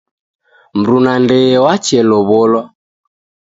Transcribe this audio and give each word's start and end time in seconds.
Mruna 0.77 1.13
ndee 1.23 1.53
wachelow'olwa. 1.63 2.61